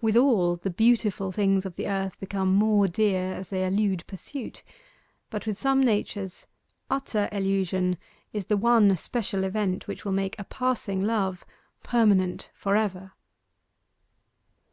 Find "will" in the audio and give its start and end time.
10.04-10.10